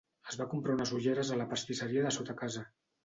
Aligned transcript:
Es 0.29 0.37
va 0.37 0.47
comprar 0.53 0.77
unes 0.77 0.93
ulleres 0.99 1.31
a 1.35 1.37
la 1.43 1.47
pastisseria 1.51 2.07
de 2.07 2.15
sota 2.17 2.37
casa. 2.41 2.65